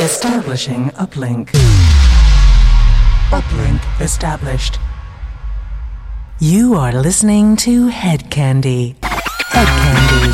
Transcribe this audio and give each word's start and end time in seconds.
Establishing 0.00 0.88
uplink. 0.92 1.50
Uplink 3.28 4.00
established. 4.00 4.78
You 6.38 6.74
are 6.74 6.90
listening 6.92 7.54
to 7.56 7.88
Hed 7.88 8.30
Kandi. 8.30 8.96
Hed 9.04 9.68
Kandi. 9.68 10.32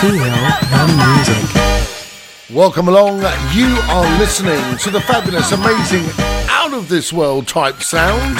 Feel 0.00 0.34
the 0.72 0.86
music. 1.04 2.56
Welcome 2.56 2.88
along. 2.88 3.20
You 3.52 3.76
are 3.90 4.18
listening 4.18 4.78
to 4.78 4.90
the 4.90 5.02
fabulous, 5.02 5.52
amazing, 5.52 6.06
out 6.48 6.72
of 6.72 6.88
this 6.88 7.12
world 7.12 7.46
type 7.46 7.82
sound 7.82 8.38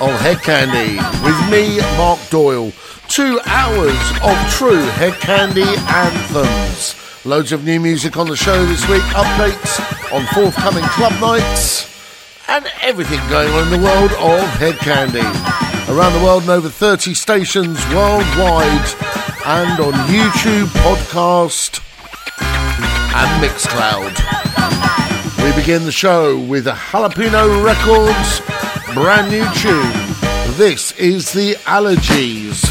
of 0.00 0.18
Hed 0.22 0.38
Kandi 0.38 0.96
with 1.22 1.50
me, 1.50 1.80
Mark 1.98 2.18
Doyle. 2.30 2.72
Two 3.08 3.38
hours 3.44 4.00
of 4.24 4.52
true 4.52 4.86
Hed 4.96 5.12
Kandi 5.20 5.66
anthems. 5.92 7.01
Loads 7.24 7.52
of 7.52 7.62
new 7.62 7.78
music 7.78 8.16
on 8.16 8.26
the 8.26 8.34
show 8.34 8.66
this 8.66 8.88
week, 8.88 9.02
updates 9.14 9.78
on 10.12 10.26
forthcoming 10.34 10.82
club 10.86 11.12
nights, 11.20 11.86
and 12.48 12.66
everything 12.80 13.20
going 13.30 13.48
on 13.52 13.72
in 13.72 13.80
the 13.80 13.86
world 13.86 14.10
of 14.14 14.40
Hed 14.58 14.74
Kandi. 14.74 15.22
Around 15.88 16.14
the 16.14 16.24
world 16.24 16.42
in 16.42 16.50
over 16.50 16.68
30 16.68 17.14
stations 17.14 17.78
worldwide, 17.94 18.88
and 19.46 19.78
on 19.78 19.92
YouTube, 20.10 20.66
podcast, 20.82 21.80
and 22.40 23.44
Mixcloud. 23.44 24.18
We 25.44 25.54
begin 25.60 25.84
the 25.84 25.92
show 25.92 26.36
with 26.36 26.66
a 26.66 26.72
Jalapeno 26.72 27.64
Records 27.64 28.40
brand 28.94 29.30
new 29.30 29.44
tune. 29.54 30.56
This 30.56 30.90
is 30.98 31.32
the 31.32 31.54
Allergies. 31.66 32.66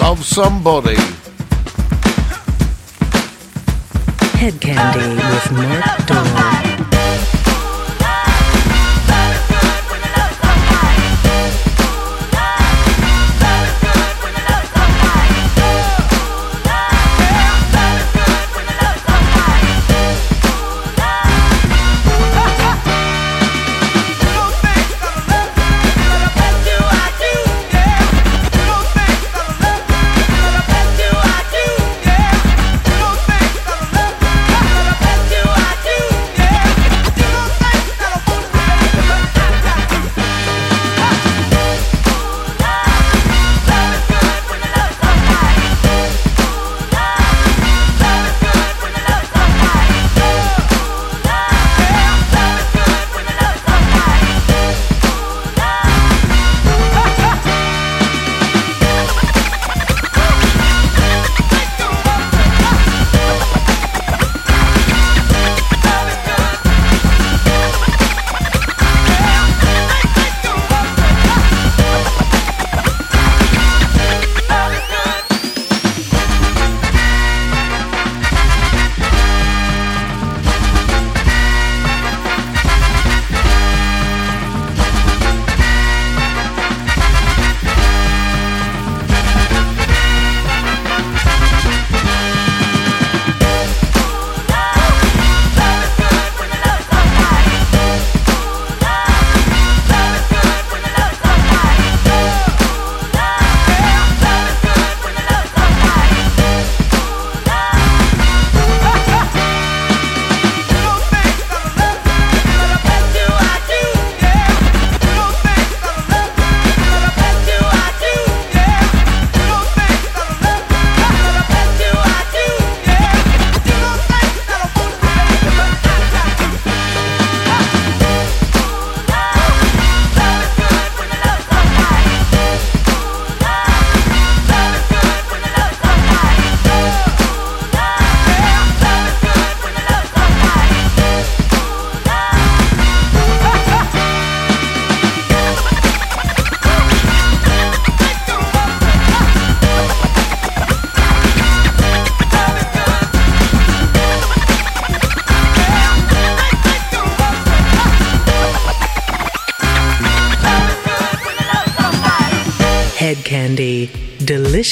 Love 0.00 0.24
Somebody. 0.24 0.96
Hed 4.44 4.60
Kandi 4.60 4.98
with 5.16 5.52
Mark 5.52 6.06
Doyle. 6.06 6.73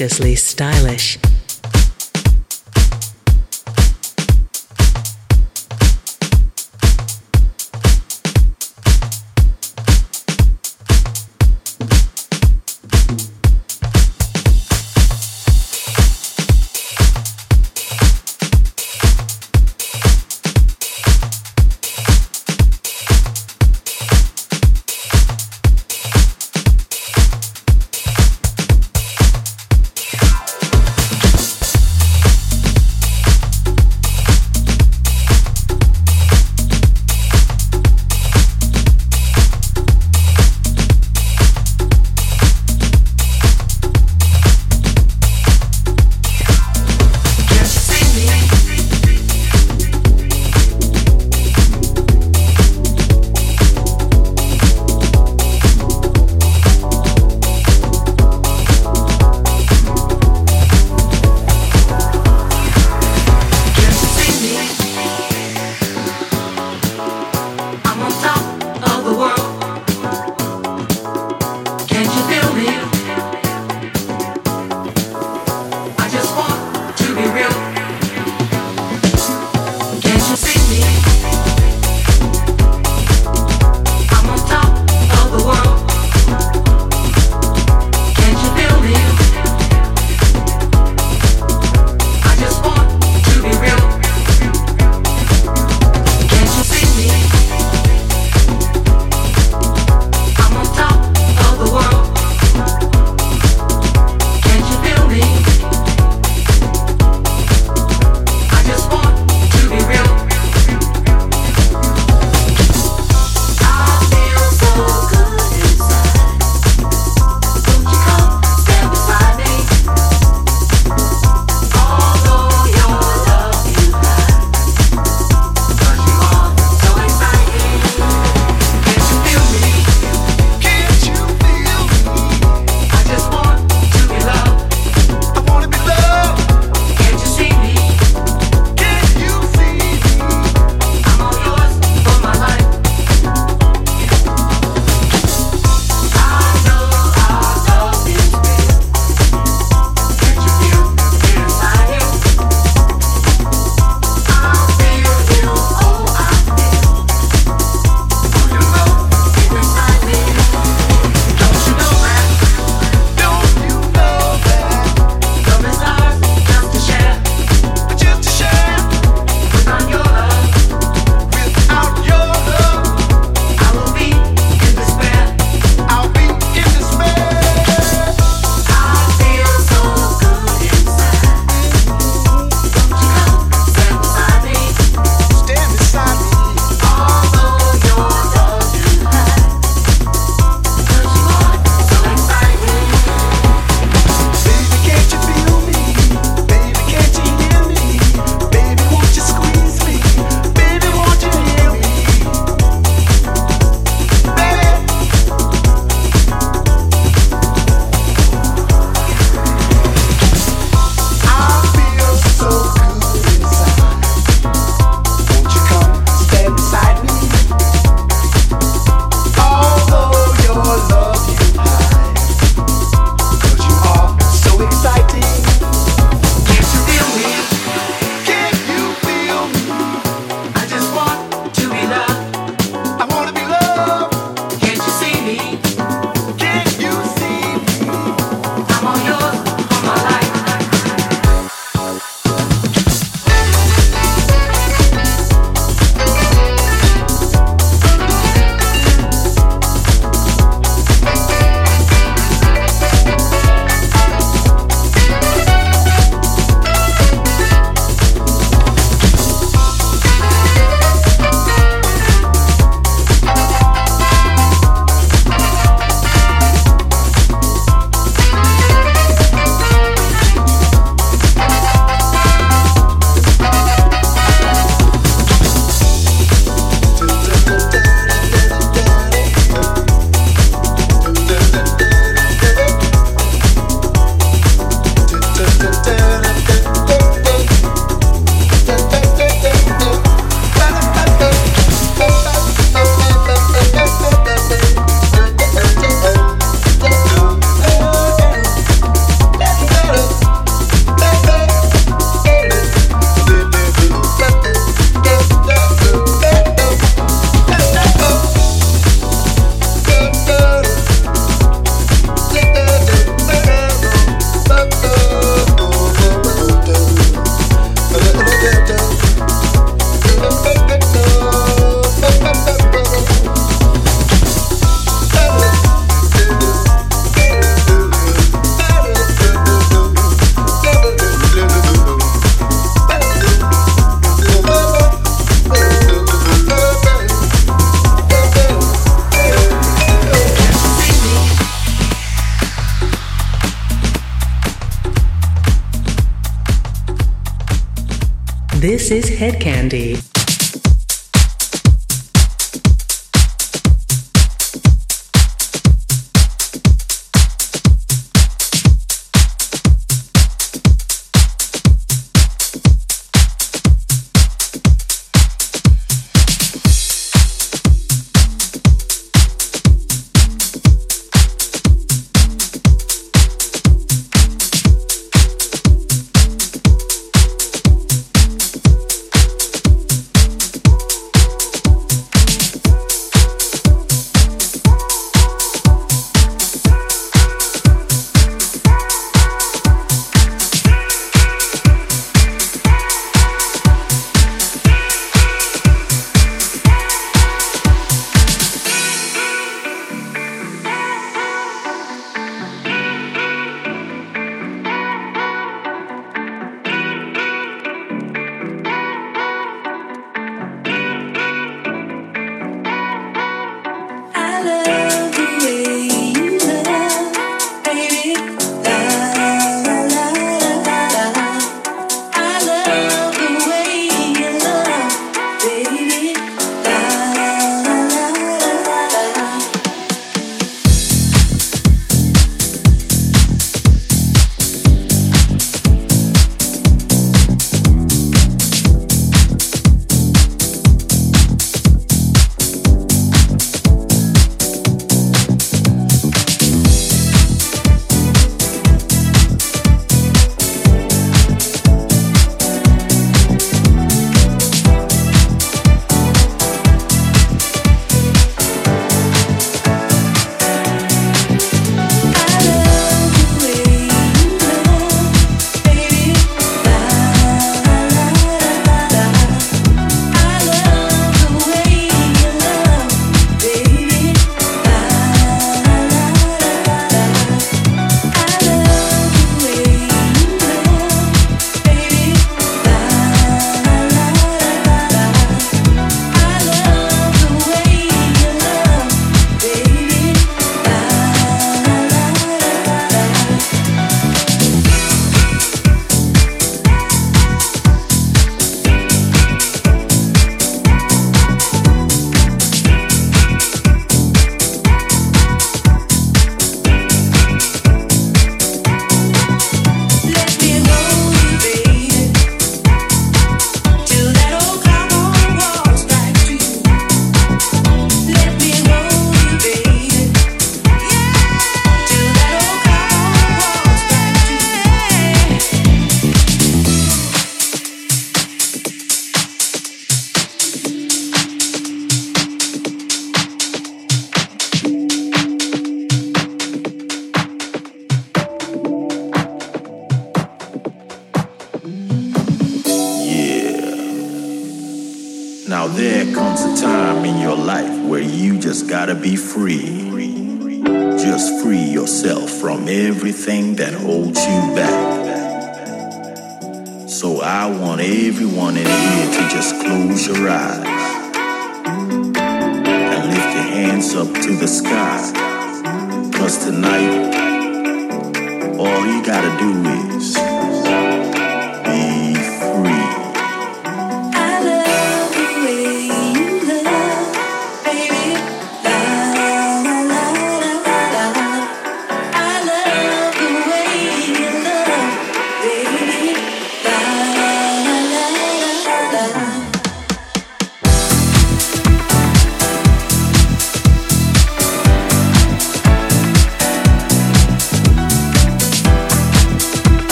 Deliciously 0.00 0.34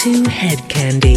to 0.00 0.24
Hed 0.30 0.60
Kandi. 0.70 1.09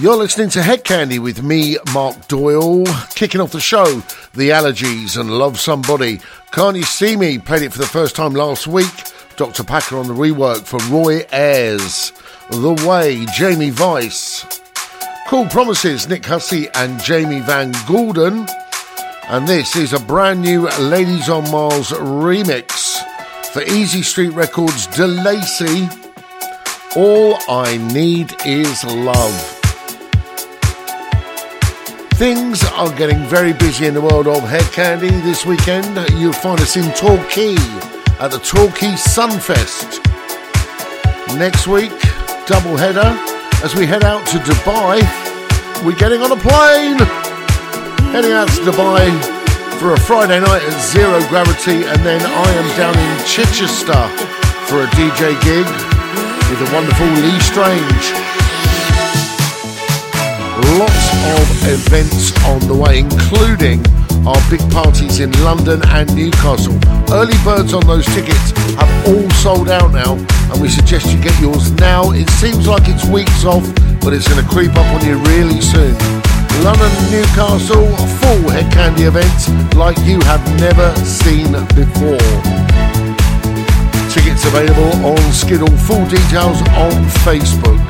You're 0.00 0.16
listening 0.16 0.48
to 0.50 0.62
Hed 0.62 0.82
Kandi 0.82 1.18
with 1.18 1.42
me, 1.42 1.76
Mark 1.92 2.26
Doyle. 2.26 2.86
Kicking 3.10 3.38
off 3.38 3.52
the 3.52 3.60
show, 3.60 3.84
The 4.32 4.48
Allergies 4.48 5.20
and 5.20 5.30
Love 5.30 5.60
Somebody. 5.60 6.20
Can't 6.52 6.74
You 6.74 6.84
See 6.84 7.16
Me 7.16 7.38
played 7.38 7.64
it 7.64 7.72
for 7.72 7.80
the 7.80 7.86
first 7.86 8.16
time 8.16 8.32
last 8.32 8.66
week. 8.66 8.90
Dr. 9.36 9.62
Packer 9.62 9.98
on 9.98 10.08
the 10.08 10.14
rework 10.14 10.64
for 10.64 10.78
Roy 10.90 11.26
Ayers. 11.30 12.14
The 12.48 12.82
Way, 12.88 13.26
Jamie 13.36 13.72
Weiss. 13.72 14.62
Cool 15.28 15.44
Promises, 15.48 16.08
Nick 16.08 16.24
Hussey 16.24 16.70
and 16.76 16.98
Jamie 17.02 17.40
Van 17.40 17.74
Gordon. 17.86 18.46
And 19.28 19.46
this 19.46 19.76
is 19.76 19.92
a 19.92 20.00
brand 20.00 20.40
new 20.40 20.66
Ladies 20.78 21.28
on 21.28 21.50
Mars 21.50 21.90
remix 21.90 22.96
for 23.52 23.60
Easy 23.64 24.00
Street 24.00 24.32
Records 24.32 24.86
DeLacy. 24.86 25.90
All 26.96 27.36
I 27.50 27.76
Need 27.92 28.34
Is 28.46 28.82
Love. 28.84 29.59
Things 32.20 32.62
are 32.76 32.92
getting 32.96 33.24
very 33.24 33.54
busy 33.54 33.86
in 33.86 33.94
the 33.94 34.00
world 34.02 34.26
of 34.26 34.46
Hed 34.46 34.68
Kandi 34.76 35.08
this 35.24 35.46
weekend. 35.46 35.96
You'll 36.20 36.34
find 36.34 36.60
us 36.60 36.76
in 36.76 36.84
Torquay 36.92 37.56
at 38.20 38.28
the 38.28 38.38
Torquay 38.44 38.92
Sunfest. 38.92 40.04
Next 41.38 41.66
week, 41.66 41.96
double 42.44 42.76
header 42.76 43.16
as 43.64 43.74
we 43.74 43.86
head 43.86 44.04
out 44.04 44.26
to 44.26 44.36
Dubai. 44.36 45.00
We're 45.82 45.96
getting 45.96 46.20
on 46.20 46.30
a 46.30 46.36
plane, 46.36 47.00
heading 48.12 48.32
out 48.32 48.48
to 48.48 48.60
Dubai 48.68 49.08
for 49.80 49.94
a 49.94 50.00
Friday 50.00 50.40
night 50.40 50.60
at 50.60 50.78
Zero 50.92 51.26
Gravity, 51.30 51.88
and 51.88 52.04
then 52.04 52.20
I 52.20 52.50
am 52.52 52.68
down 52.76 52.98
in 53.00 53.16
Chichester 53.24 54.04
for 54.68 54.84
a 54.84 54.88
DJ 54.92 55.40
gig 55.40 55.64
with 56.52 56.58
the 56.60 56.70
wonderful 56.74 57.06
Lee 57.24 57.40
Strange. 57.40 58.29
Lots 60.60 61.06
of 61.38 61.68
events 61.68 62.32
on 62.44 62.60
the 62.68 62.74
way, 62.74 63.00
including 63.00 63.80
our 64.26 64.40
big 64.50 64.60
parties 64.70 65.20
in 65.20 65.32
London 65.42 65.80
and 65.88 66.14
Newcastle. 66.14 66.78
Early 67.10 67.36
birds 67.42 67.72
on 67.72 67.86
those 67.86 68.04
tickets 68.06 68.52
have 68.76 69.08
all 69.08 69.28
sold 69.30 69.70
out 69.70 69.92
now, 69.92 70.14
and 70.52 70.60
we 70.60 70.68
suggest 70.68 71.12
you 71.12 71.20
get 71.20 71.38
yours 71.40 71.72
now. 71.72 72.12
It 72.12 72.28
seems 72.42 72.68
like 72.68 72.84
it's 72.86 73.06
weeks 73.06 73.44
off, 73.44 73.64
but 74.00 74.12
it's 74.12 74.28
going 74.28 74.44
to 74.44 74.48
creep 74.50 74.76
up 74.76 74.86
on 74.94 75.06
you 75.06 75.16
really 75.32 75.60
soon. 75.60 75.96
London 76.60 76.92
Newcastle, 77.10 77.88
full 78.20 78.50
Hed 78.52 78.70
Kandi 78.70 79.08
events 79.08 79.48
like 79.74 79.96
you 80.04 80.20
have 80.28 80.44
never 80.60 80.94
seen 81.04 81.52
before. 81.72 82.20
Tickets 84.12 84.44
available 84.44 84.92
on 85.06 85.32
Skiddle. 85.32 85.70
Full 85.88 86.04
details 86.06 86.60
on 86.76 86.92
Facebook. 87.24 87.80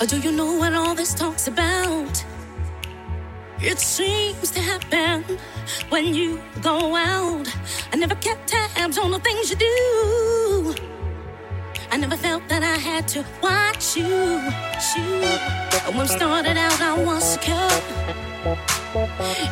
Or 0.00 0.06
do 0.06 0.18
you 0.18 0.32
know 0.32 0.54
what 0.56 0.72
all 0.72 0.94
this 0.94 1.12
talk's 1.12 1.46
about? 1.46 2.24
It 3.60 3.78
seems 3.78 4.50
to 4.52 4.60
happen 4.60 5.38
when 5.90 6.14
you 6.14 6.40
go 6.62 6.96
out. 6.96 7.46
I 7.92 7.96
never 7.96 8.14
kept 8.14 8.48
tabs 8.48 8.96
on 8.96 9.10
the 9.10 9.18
things 9.18 9.50
you 9.50 9.56
do. 9.56 10.74
I 11.90 11.98
never 11.98 12.16
felt 12.16 12.48
that 12.48 12.62
I 12.62 12.78
had 12.78 13.06
to 13.08 13.26
watch 13.42 13.94
you. 13.94 14.40
you. 14.96 15.94
When 15.94 16.08
started 16.08 16.56
out, 16.56 16.80
I 16.80 16.94
was 17.04 17.22
secure. 17.34 17.70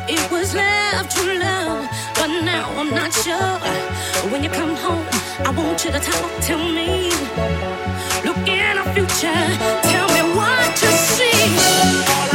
It 0.09 0.31
was 0.31 0.55
love, 0.55 1.09
true 1.09 1.37
love, 1.37 1.87
but 2.15 2.27
now 2.41 2.71
I'm 2.75 2.89
not 2.89 3.13
sure. 3.13 3.59
When 4.31 4.43
you 4.43 4.49
come 4.49 4.75
home, 4.75 5.05
I 5.45 5.51
want 5.55 5.85
you 5.85 5.91
to 5.91 5.99
talk 5.99 6.41
to 6.47 6.57
me. 6.57 7.11
Look 8.25 8.47
in 8.47 8.79
our 8.79 8.93
future, 8.95 9.45
tell 9.83 10.07
me 10.07 10.08
what 10.39 10.81
you 10.81 10.89
see. 10.89 12.28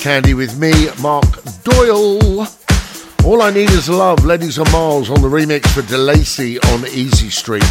Kandi 0.00 0.34
with 0.34 0.58
me, 0.58 0.72
Mark 1.02 1.44
Doyle. 1.62 2.46
All 3.26 3.42
I 3.42 3.50
Need 3.50 3.68
Is 3.68 3.90
Love, 3.90 4.24
Ladies 4.24 4.56
and 4.56 4.72
Miles 4.72 5.10
on 5.10 5.20
the 5.20 5.28
remix 5.28 5.66
for 5.68 5.82
DeLacy 5.82 6.58
on 6.72 6.86
Easy 6.88 7.28
Street. 7.28 7.62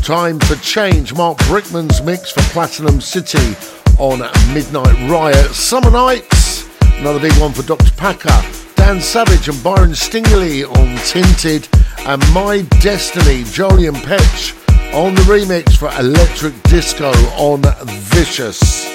Time 0.00 0.38
for 0.38 0.54
Change, 0.62 1.12
Mark 1.14 1.38
Brickman's 1.38 2.00
mix 2.00 2.30
for 2.30 2.40
Platinum 2.52 3.00
City 3.00 3.56
on 3.98 4.20
Midnight 4.54 5.10
Riot. 5.10 5.50
Summer 5.50 5.90
Nights, 5.90 6.68
another 7.00 7.18
big 7.18 7.36
one 7.40 7.52
for 7.52 7.64
Dr. 7.64 7.90
Packer. 7.96 8.40
Dan 8.76 9.00
Savage 9.00 9.48
and 9.48 9.60
Byron 9.64 9.96
Stingily 9.96 10.62
on 10.62 10.96
Tinted. 11.04 11.66
And 12.06 12.22
My 12.32 12.62
Destiny, 12.78 13.42
Jolie 13.42 13.88
and 13.88 13.96
Petch 13.96 14.54
on 14.94 15.16
the 15.16 15.22
remix 15.22 15.76
for 15.76 15.90
Electric 15.98 16.62
Disco 16.62 17.10
on 17.36 17.62
Vicious. 17.86 18.91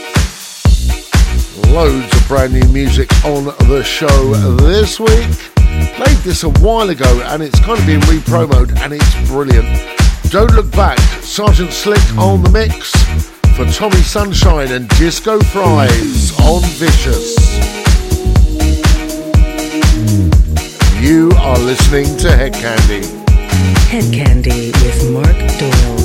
Loads 1.73 2.15
of 2.15 2.27
brand 2.27 2.53
new 2.53 2.67
music 2.69 3.09
on 3.23 3.45
the 3.45 3.83
show 3.83 4.33
this 4.55 4.99
week. 4.99 5.29
Played 5.95 6.17
this 6.23 6.43
a 6.43 6.49
while 6.49 6.89
ago 6.89 7.21
and 7.25 7.43
it's 7.43 7.59
kind 7.59 7.79
of 7.79 7.85
been 7.85 7.99
re-promoed 8.01 8.75
and 8.77 8.93
it's 8.93 9.29
brilliant. 9.29 9.67
Don't 10.31 10.51
Look 10.53 10.71
Back, 10.71 10.97
Sergeant 11.21 11.71
Slick 11.71 12.01
on 12.17 12.41
the 12.43 12.49
mix 12.49 12.91
for 13.55 13.65
Tommy 13.65 14.01
Sunshine 14.01 14.71
and 14.71 14.87
Disco 14.89 15.39
Fries 15.39 16.31
on 16.39 16.61
Vicious. 16.77 17.35
You 21.01 21.31
are 21.37 21.59
listening 21.59 22.17
to 22.17 22.35
Hed 22.35 22.53
Kandi. 22.53 23.05
Hed 23.87 24.05
Kandi 24.13 24.71
with 24.83 25.11
Mark 25.11 25.37
Doyle. 25.59 25.97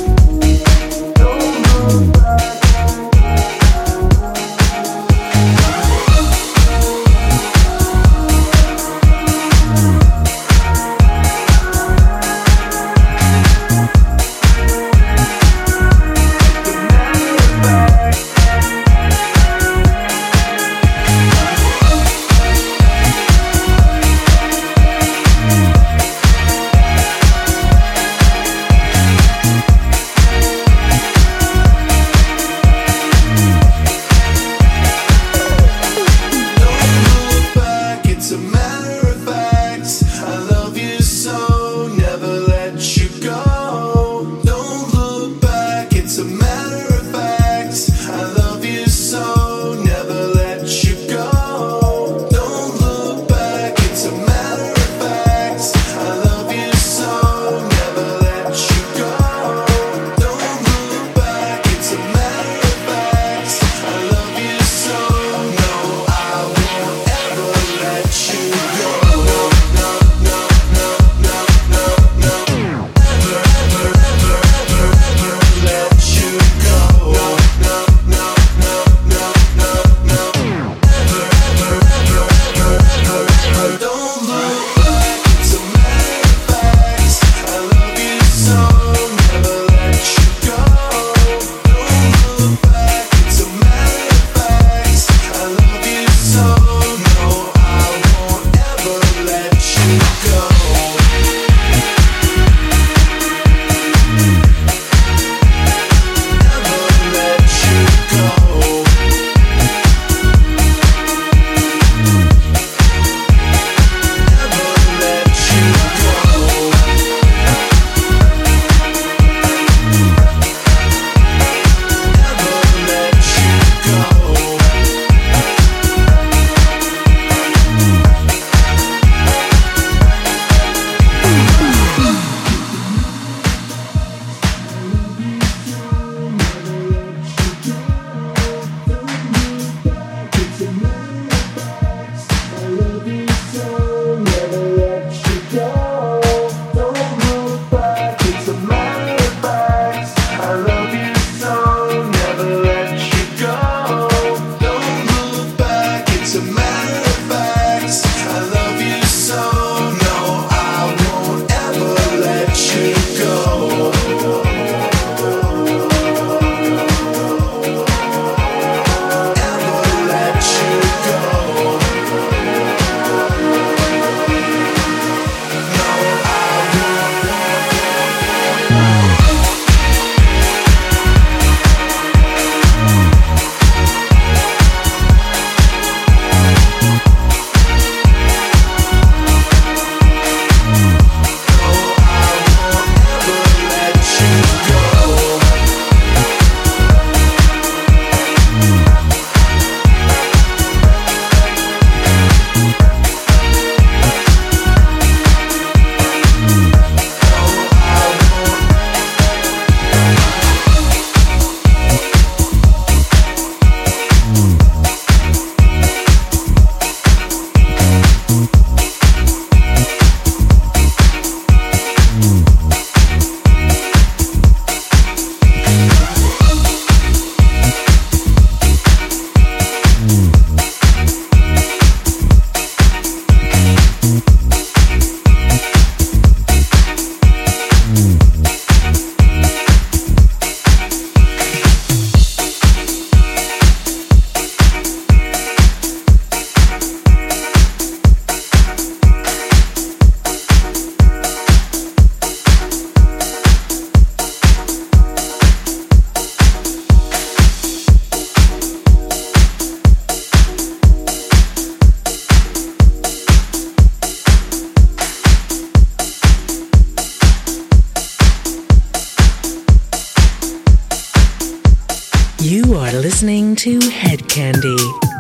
You 272.42 272.74
are 272.74 272.90
listening 272.90 273.54
to 273.62 273.78
Hed 273.78 274.18
Kandi. 274.26 275.11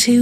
To 0.00 0.18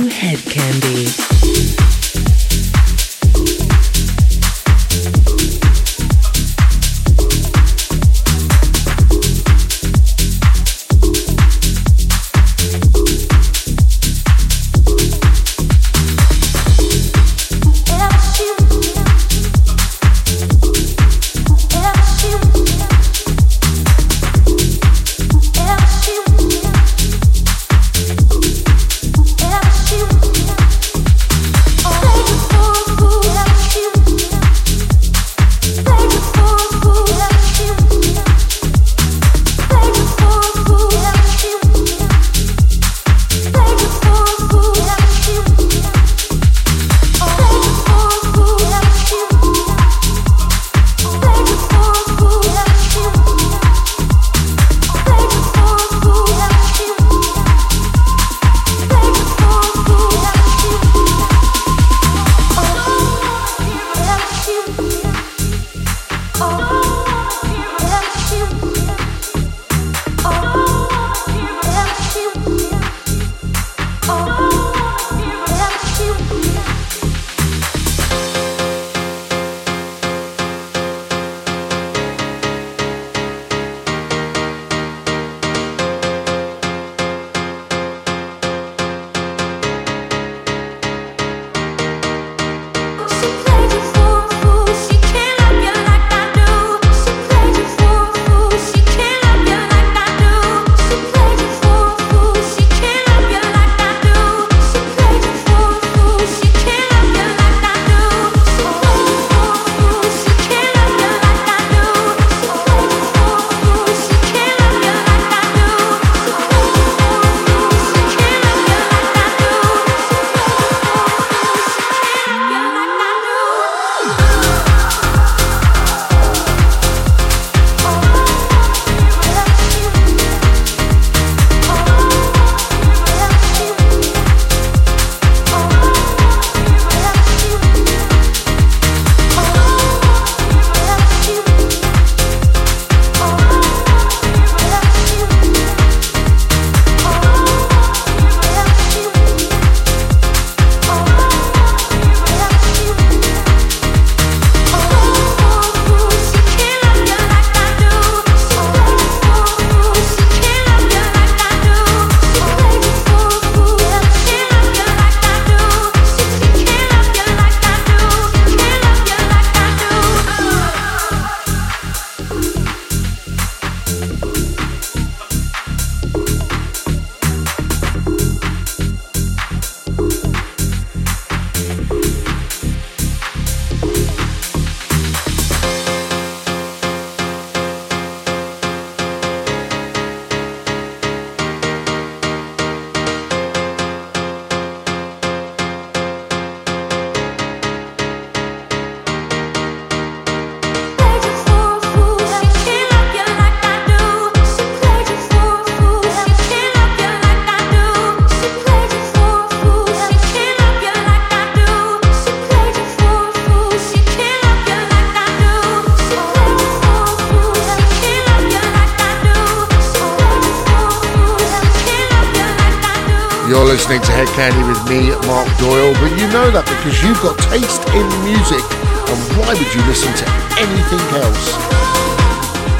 because 226.98 227.08
you've 227.08 227.22
got 227.22 227.38
taste 227.50 227.82
in 227.94 228.06
music, 228.24 228.62
and 229.08 229.18
why 229.38 229.54
would 229.54 229.74
you 229.74 229.82
listen 229.86 230.12
to 230.14 230.26
anything 230.58 231.00
else? 231.22 231.54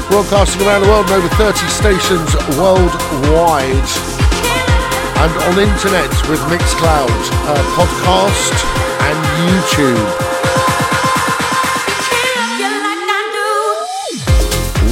Broadcasting 0.09 0.67
around 0.67 0.81
the 0.81 0.87
world 0.87 1.07
in 1.07 1.13
over 1.13 1.29
30 1.35 1.67
stations 1.67 2.35
worldwide, 2.57 3.89
and 5.23 5.31
on 5.47 5.59
internet 5.59 6.11
with 6.27 6.39
Mixcloud, 6.51 7.11
uh, 7.47 7.63
podcast, 7.77 8.55
and 9.07 9.17
YouTube. 9.47 10.07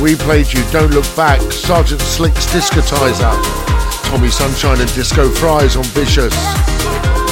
We 0.02 0.16
played 0.16 0.54
you 0.54 0.64
Don't 0.72 0.92
Look 0.92 1.08
Back, 1.16 1.42
Sergeant 1.52 2.02
Slick's 2.02 2.46
Discotizer, 2.48 3.34
Tommy 4.04 4.30
Sunshine 4.30 4.80
and 4.80 4.94
Disco 4.94 5.30
Fries 5.30 5.76
on 5.76 5.84
Vicious, 5.86 6.36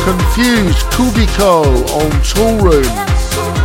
Confused, 0.06 0.86
Kubico 0.93 1.66
on 1.97 2.12
Toolroom, 2.22 2.86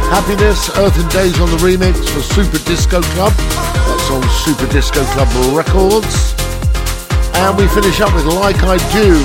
Happiness, 0.09 0.71
Earth 0.79 0.97
and 0.97 1.11
Days 1.13 1.39
on 1.39 1.51
the 1.51 1.61
remix 1.61 2.09
for 2.09 2.25
Super 2.25 2.57
Disco 2.65 3.03
Club, 3.13 3.35
that's 3.85 4.11
on 4.11 4.25
Super 4.41 4.65
Disco 4.73 5.05
Club 5.13 5.29
Records, 5.53 6.33
and 7.45 7.53
we 7.59 7.69
finish 7.69 8.01
up 8.01 8.15
with 8.17 8.25
Like 8.25 8.57
I 8.65 8.81
Do, 8.89 9.21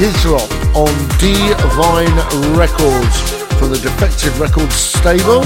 Hislop 0.00 0.48
on 0.72 0.88
Divine 1.20 2.16
Records 2.56 3.20
from 3.60 3.68
the 3.68 3.78
Defected 3.84 4.32
Records 4.40 4.74
stable. 4.74 5.44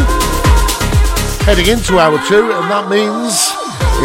Heading 1.42 1.74
into 1.74 1.98
hour 1.98 2.22
two, 2.30 2.54
and 2.54 2.70
that 2.70 2.86
means 2.86 3.50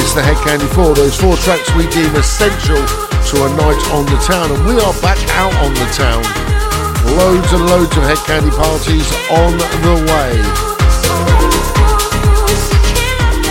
it's 0.02 0.18
the 0.18 0.26
Hed 0.26 0.42
Kandi 0.42 0.66
4, 0.74 0.96
those 0.96 1.14
four 1.22 1.38
tracks 1.38 1.70
we 1.78 1.86
deem 1.94 2.10
essential 2.18 2.82
to 2.82 3.46
a 3.46 3.50
night 3.54 3.84
on 3.94 4.10
the 4.10 4.18
town, 4.26 4.50
and 4.50 4.66
we 4.66 4.74
are 4.82 4.94
back 5.06 5.22
out 5.38 5.54
on 5.62 5.72
the 5.76 5.86
town. 5.94 6.45
Loads 7.06 7.52
and 7.54 7.66
loads 7.68 7.96
of 7.98 8.04
Hed 8.04 8.18
Kandi 8.28 8.52
parties 8.56 9.08
on 9.30 9.58
the 9.86 9.96
way. 10.12 10.32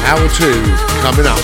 Hour 0.07 0.29
two 0.29 0.61
coming 1.01 1.27
up. 1.27 1.39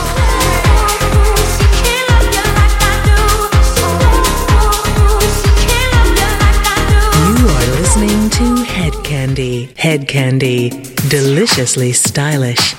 You 7.27 7.37
are 7.49 7.67
listening 7.81 8.31
to 8.31 8.65
Hed 8.65 8.93
Kandi. 9.05 9.77
Hed 9.79 10.09
Kandi. 10.09 10.71
Deliciously 11.09 11.93
stylish. 11.93 12.75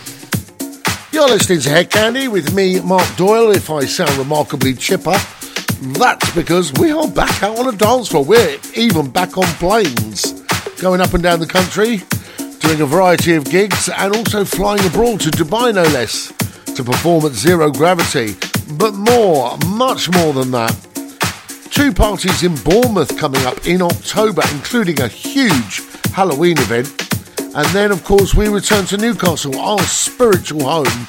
You're 1.11 1.27
listening 1.29 1.61
to 1.61 1.69
Hed 1.69 1.89
Kandi 1.89 2.27
with 2.31 2.53
me, 2.53 2.79
Mark 2.79 3.07
Doyle. 3.15 3.51
If 3.51 3.69
I 3.69 3.85
sound 3.85 4.11
remarkably 4.17 4.73
chipper, 4.75 5.17
that's 5.81 6.33
because 6.35 6.71
we 6.73 6.91
are 6.91 7.07
back 7.07 7.41
out 7.41 7.57
on 7.57 7.73
a 7.73 7.75
dance 7.75 8.09
floor. 8.09 8.23
We're 8.23 8.59
even 8.75 9.09
back 9.09 9.35
on 9.35 9.45
planes, 9.55 10.31
going 10.79 11.01
up 11.01 11.15
and 11.15 11.23
down 11.23 11.39
the 11.39 11.47
country, 11.47 12.01
doing 12.59 12.81
a 12.81 12.85
variety 12.85 13.33
of 13.33 13.45
gigs, 13.45 13.89
and 13.89 14.15
also 14.15 14.45
flying 14.45 14.85
abroad 14.85 15.21
to 15.21 15.31
Dubai, 15.31 15.73
no 15.73 15.81
less, 15.81 16.27
to 16.75 16.83
perform 16.83 17.25
at 17.25 17.31
Zero 17.31 17.71
Gravity. 17.71 18.35
But 18.77 18.93
more, 18.93 19.57
much 19.65 20.07
more 20.11 20.33
than 20.33 20.51
that. 20.51 20.75
Two 21.71 21.91
parties 21.91 22.43
in 22.43 22.55
Bournemouth 22.57 23.17
coming 23.17 23.43
up 23.45 23.65
in 23.65 23.81
October, 23.81 24.43
including 24.51 25.01
a 25.01 25.07
huge 25.07 25.81
Halloween 26.13 26.59
event. 26.59 26.89
And 27.55 27.65
then, 27.69 27.91
of 27.91 28.03
course, 28.03 28.35
we 28.35 28.49
return 28.49 28.85
to 28.85 28.97
Newcastle, 28.97 29.57
our 29.59 29.81
spiritual 29.81 30.63
home, 30.63 31.05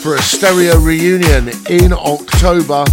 for 0.00 0.14
a 0.14 0.22
stereo 0.22 0.78
reunion 0.78 1.48
in 1.68 1.92
October. 1.92 2.84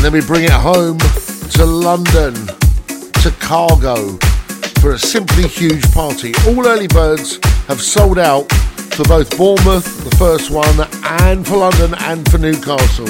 And 0.00 0.06
then 0.06 0.12
we 0.14 0.26
bring 0.26 0.44
it 0.44 0.50
home 0.50 0.96
to 0.96 1.66
London, 1.66 2.32
to 3.20 3.30
Cargo, 3.38 4.16
for 4.80 4.92
a 4.92 4.98
simply 4.98 5.46
huge 5.46 5.92
party. 5.92 6.32
All 6.48 6.66
early 6.66 6.88
birds 6.88 7.38
have 7.68 7.82
sold 7.82 8.18
out 8.18 8.50
for 8.96 9.04
both 9.04 9.36
Bournemouth, 9.36 10.02
the 10.08 10.16
first 10.16 10.50
one, 10.50 10.88
and 11.20 11.46
for 11.46 11.58
London 11.58 11.94
and 11.98 12.26
for 12.30 12.38
Newcastle. 12.38 13.08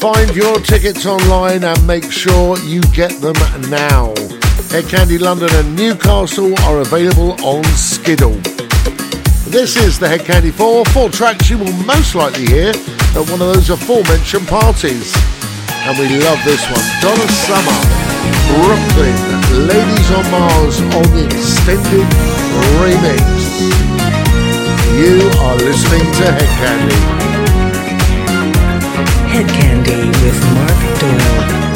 Find 0.00 0.36
your 0.36 0.60
tickets 0.60 1.06
online 1.06 1.64
and 1.64 1.86
make 1.86 2.12
sure 2.12 2.58
you 2.58 2.82
get 2.92 3.12
them 3.22 3.36
now. 3.70 4.08
Hed 4.68 4.84
Kandi 4.84 5.18
London 5.18 5.48
and 5.52 5.74
Newcastle 5.74 6.52
are 6.64 6.80
available 6.80 7.42
on 7.42 7.64
Skiddle. 7.64 8.36
This 9.48 9.78
is 9.78 9.98
the 9.98 10.06
Hed 10.06 10.20
Kandi 10.20 10.52
4, 10.52 10.84
four 10.84 11.08
tracks 11.08 11.48
you 11.48 11.56
will 11.56 11.72
most 11.84 12.14
likely 12.14 12.44
hear 12.44 12.68
at 12.68 13.30
one 13.30 13.40
of 13.40 13.54
those 13.54 13.70
aforementioned 13.70 14.46
parties. 14.46 15.37
And 15.88 15.98
we 15.98 16.06
love 16.22 16.38
this 16.44 16.60
one. 16.68 16.84
Donna 17.00 17.26
Summer, 17.32 17.78
Brooklyn, 18.52 19.16
Ladies 19.66 20.10
on 20.10 20.30
Mars 20.30 20.80
on 20.82 21.02
the 21.16 21.24
extended 21.24 22.06
remix. 22.76 23.24
You 25.00 25.16
are 25.40 25.56
listening 25.56 26.04
to 26.12 26.24
Hed 26.30 26.52
Kandi. 26.60 26.98
Hed 29.32 29.46
Kandi 29.46 29.98
with 30.22 30.38
Mark 30.52 31.00
Doyle. 31.00 31.67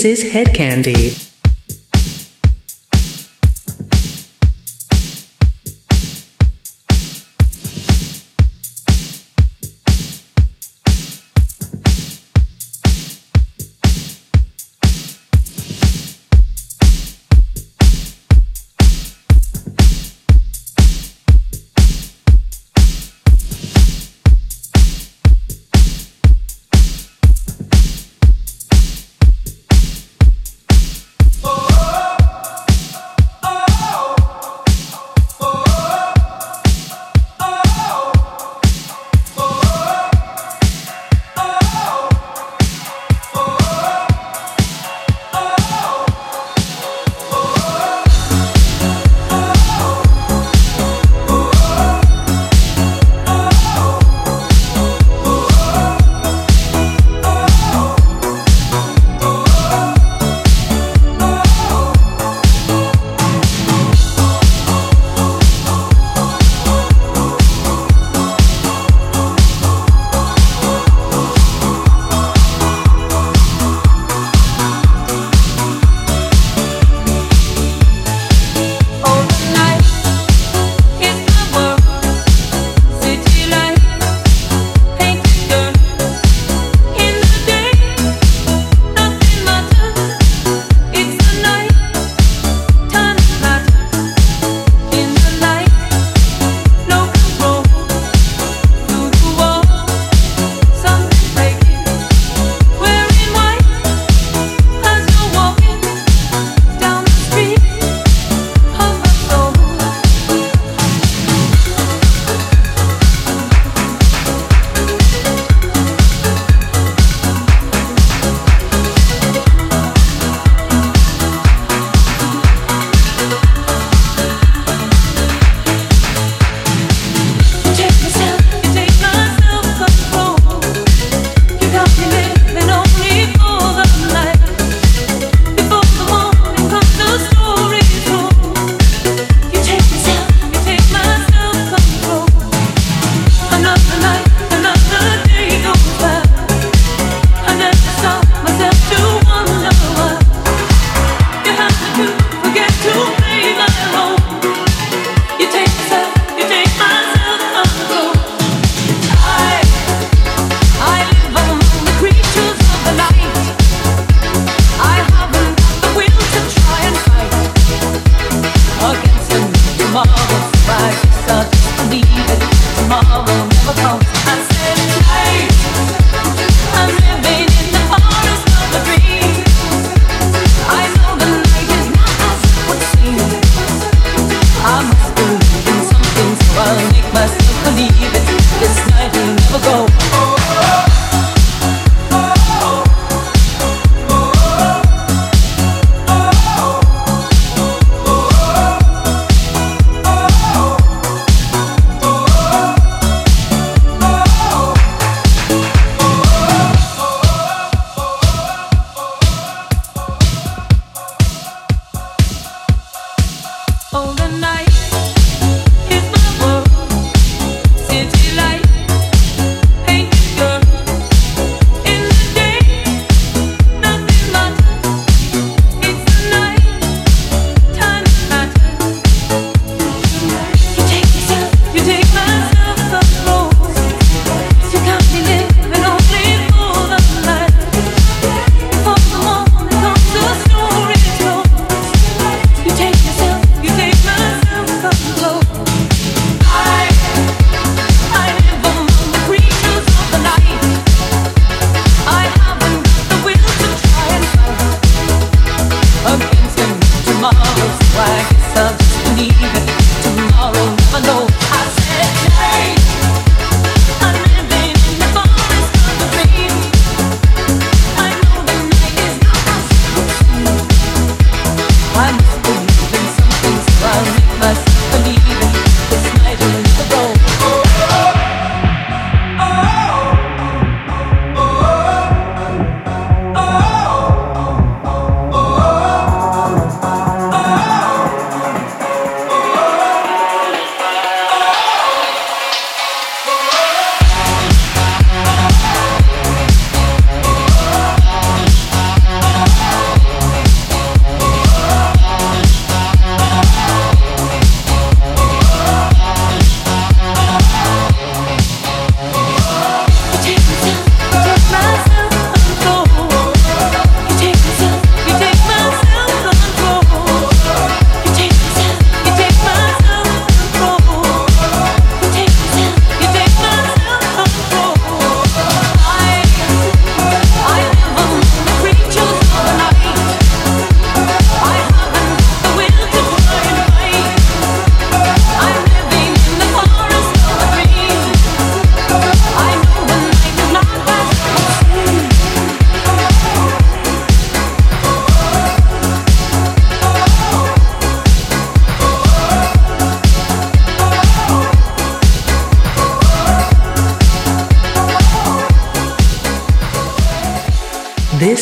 This 0.00 0.24
is 0.24 0.32
Hed 0.32 0.54
Kandi. 0.54 1.19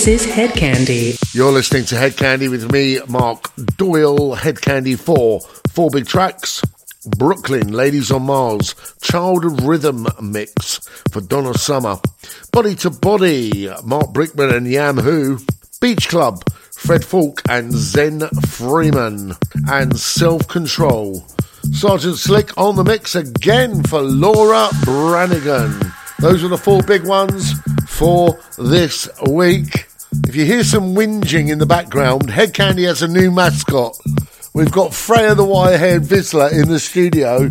Is 0.08 0.24
Hed 0.24 0.52
Kandi. 0.52 1.34
You're 1.34 1.52
listening 1.52 1.84
to 1.84 1.94
Hed 1.94 2.12
Kandi 2.12 2.50
with 2.50 2.72
me, 2.72 2.98
Mark 3.10 3.54
Doyle. 3.76 4.34
Hed 4.36 4.54
Kandi 4.54 4.98
4. 4.98 5.40
Four 5.68 5.90
big 5.90 6.06
tracks. 6.06 6.62
Brooklyn, 7.18 7.74
Ladies 7.74 8.10
on 8.10 8.22
Mars, 8.22 8.74
Child 9.02 9.44
of 9.44 9.66
Rhythm 9.66 10.06
mix 10.22 10.78
for 11.12 11.20
Donna 11.20 11.52
Summer. 11.58 11.98
Body 12.52 12.74
to 12.76 12.88
Body, 12.88 13.68
Mark 13.84 14.14
Brickman 14.14 14.56
and 14.56 14.66
Yam 14.66 14.96
Who. 14.96 15.40
Beach 15.78 16.08
Club, 16.08 16.42
Fred 16.72 17.02
Falke 17.02 17.42
and 17.46 17.70
Zen 17.74 18.20
Freeman. 18.46 19.34
And 19.68 19.98
Self 19.98 20.48
Control. 20.48 21.22
Sergeant 21.72 22.16
Slick 22.16 22.56
on 22.56 22.76
the 22.76 22.84
mix 22.84 23.14
again 23.14 23.82
for 23.82 24.00
Laura 24.00 24.70
Branigan. 24.84 25.92
Those 26.18 26.42
are 26.42 26.48
the 26.48 26.56
four 26.56 26.82
big 26.82 27.06
ones 27.06 27.52
for 27.86 28.38
this 28.56 29.06
week. 29.28 29.87
If 30.26 30.34
you 30.34 30.44
hear 30.44 30.64
some 30.64 30.94
whinging 30.94 31.50
in 31.50 31.58
the 31.58 31.66
background, 31.66 32.30
Hed 32.30 32.54
Kandi 32.54 32.86
has 32.86 33.02
a 33.02 33.08
new 33.08 33.30
mascot. 33.30 33.98
We've 34.54 34.72
got 34.72 34.94
Freya 34.94 35.34
the 35.34 35.44
wire-haired 35.44 36.02
Vizsla 36.02 36.52
in 36.52 36.68
the 36.68 36.78
studio. 36.78 37.50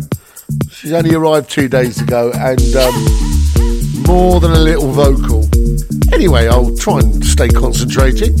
She's 0.70 0.92
only 0.92 1.14
arrived 1.14 1.50
two 1.50 1.68
days 1.68 2.00
ago 2.00 2.32
and 2.34 2.74
um, 2.76 4.02
more 4.06 4.40
than 4.40 4.52
a 4.52 4.58
little 4.58 4.90
vocal. 4.90 5.48
Anyway, 6.12 6.48
I'll 6.48 6.74
try 6.76 6.98
and 6.98 7.24
stay 7.24 7.48
concentrating. 7.48 8.36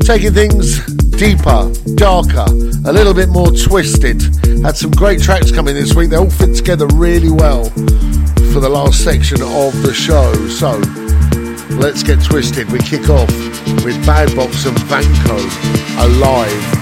Taking 0.00 0.32
things 0.32 0.84
deeper, 1.10 1.70
darker, 1.94 2.46
a 2.84 2.92
little 2.92 3.14
bit 3.14 3.28
more 3.28 3.52
twisted. 3.52 4.22
Had 4.64 4.76
some 4.76 4.90
great 4.90 5.20
tracks 5.22 5.52
coming 5.52 5.74
this 5.74 5.94
week. 5.94 6.10
They 6.10 6.16
all 6.16 6.30
fit 6.30 6.56
together 6.56 6.86
really 6.94 7.30
well 7.30 7.64
for 8.52 8.60
the 8.60 8.68
last 8.68 9.04
section 9.04 9.40
of 9.40 9.82
the 9.82 9.94
show. 9.94 10.32
So 10.48 10.80
let's 11.70 12.02
get 12.02 12.22
twisted. 12.22 12.70
We 12.70 12.78
kick 12.78 13.08
off 13.08 13.30
with 13.84 14.04
Bad 14.06 14.34
Box 14.36 14.66
and 14.66 14.76
Vanko 14.78 15.38
Alive. 16.04 16.81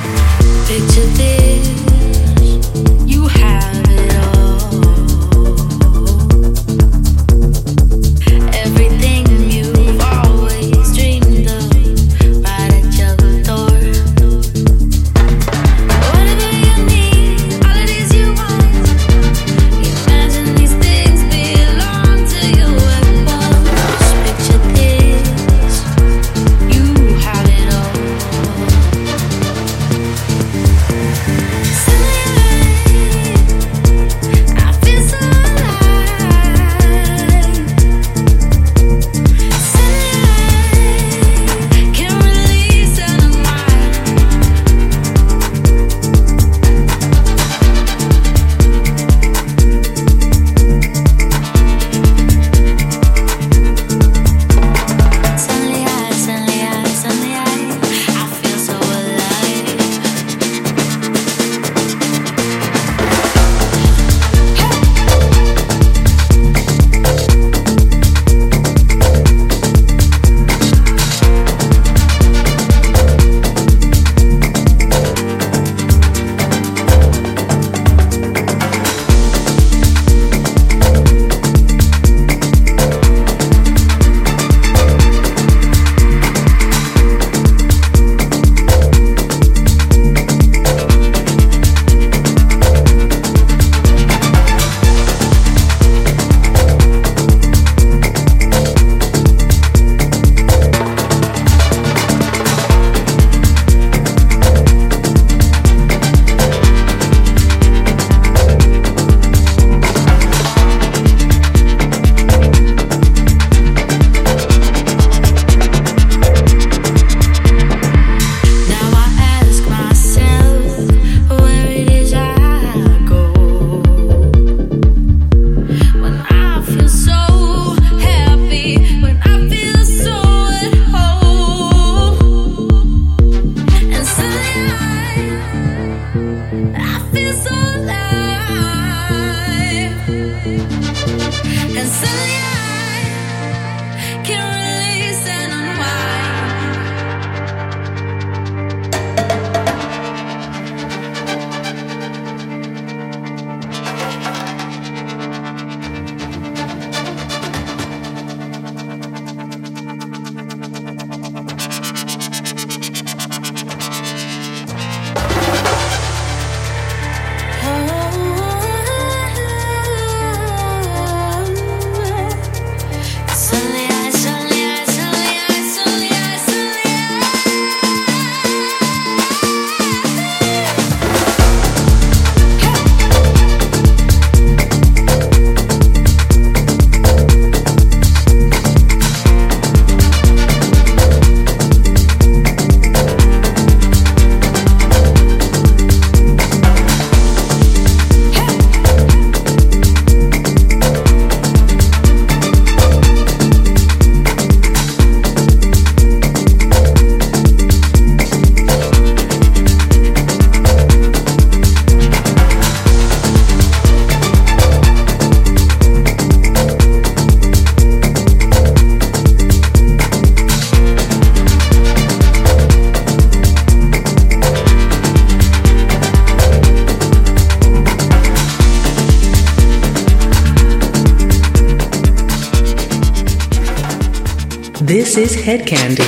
Kandi. 235.71 235.99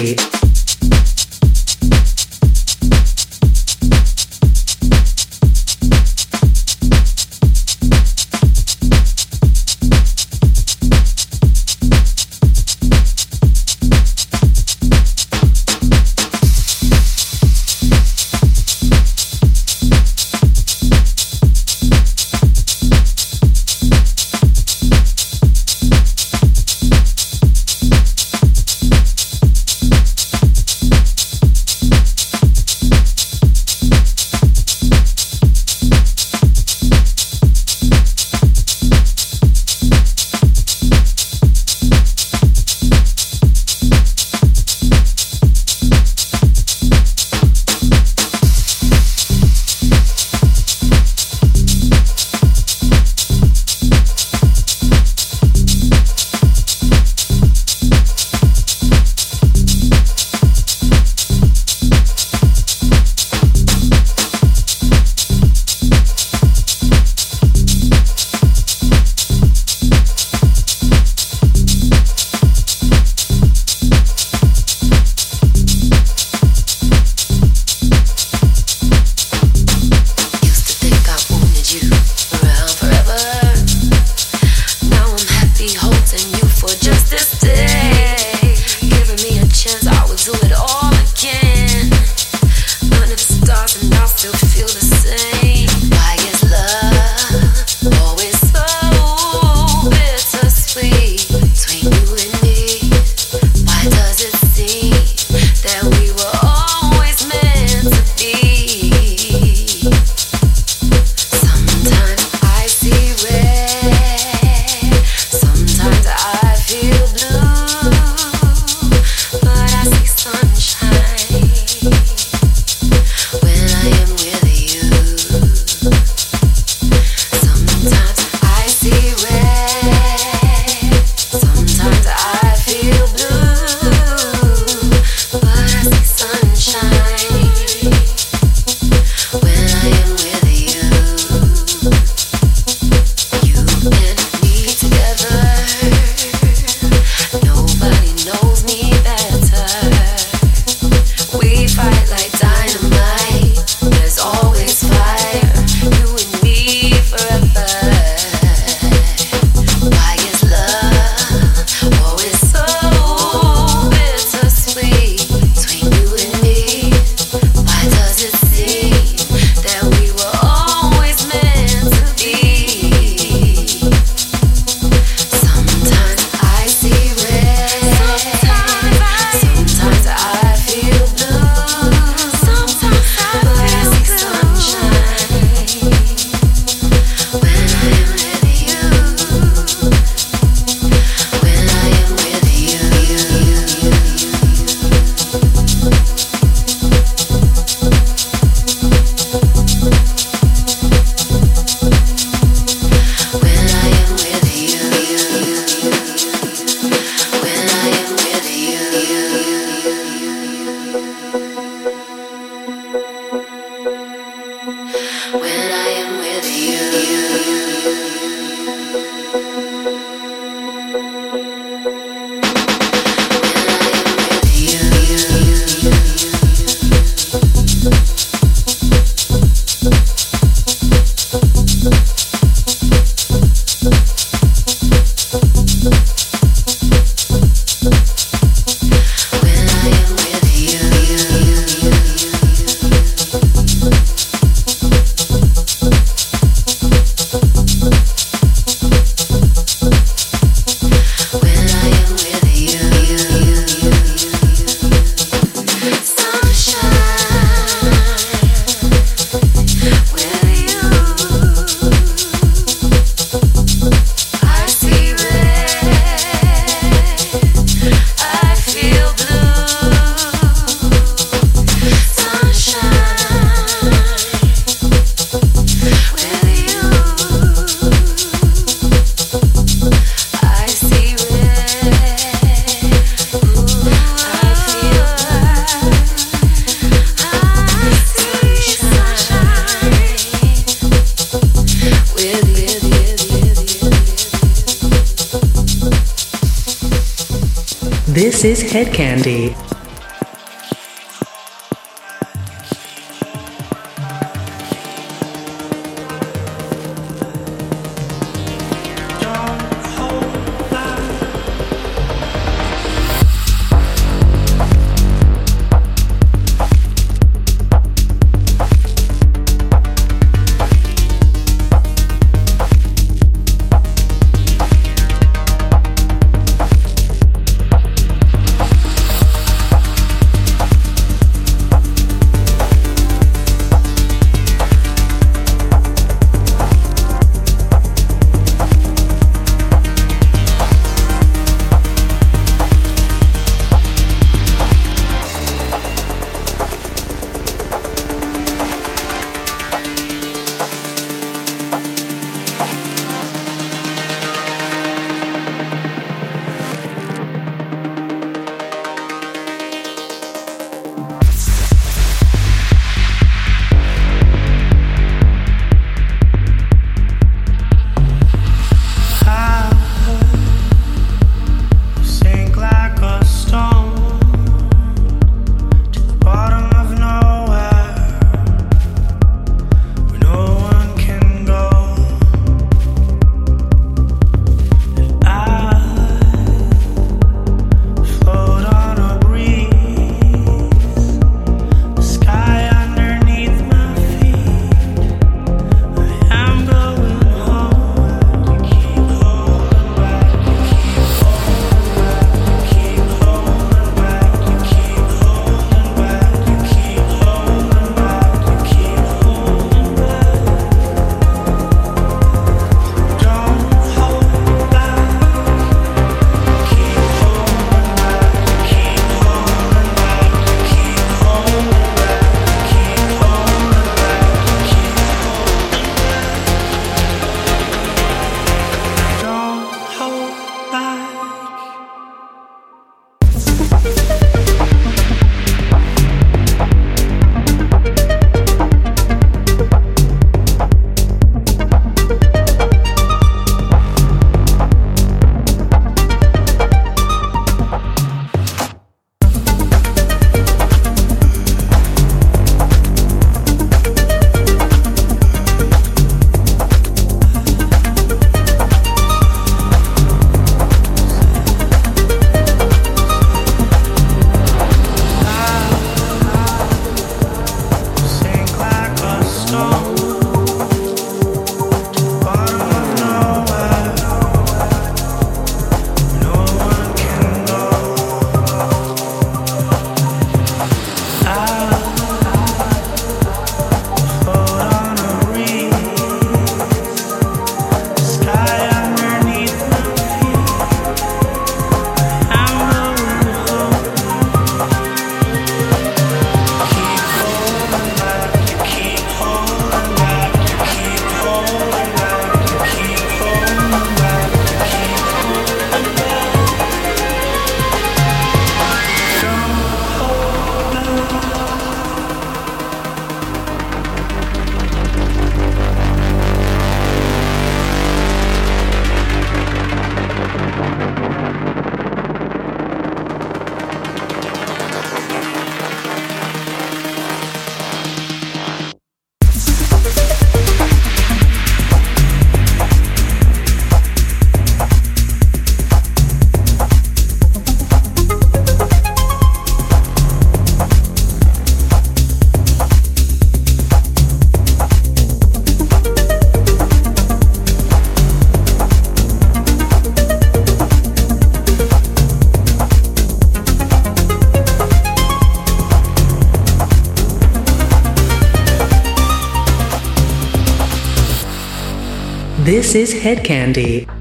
This 562.73 562.95
is 562.95 563.03
Hed 563.03 563.19
Kandi. 563.19 563.92